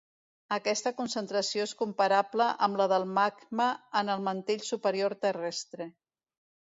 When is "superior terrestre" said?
4.73-5.89